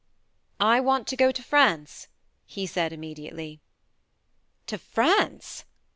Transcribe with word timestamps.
"I 0.59 0.79
want 0.79 1.07
to 1.09 1.15
go 1.15 1.31
to 1.31 1.43
France," 1.43 2.07
he 2.47 2.65
said 2.65 2.91
immediately." 2.91 3.61
To 4.65 4.79
France 4.79 5.63